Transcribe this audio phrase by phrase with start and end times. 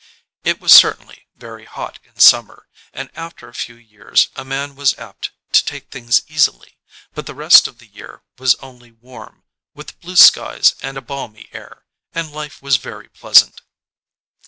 [0.43, 4.97] It was certainly very hot in summer, and after a few years a man was
[4.97, 6.79] apt to take things easily,
[7.13, 9.43] but the rest of the year was only warm,
[9.75, 11.85] with blue skies 109 ON A CHINESE SCREEN and a balmy air,
[12.15, 13.61] and life was very pleasant.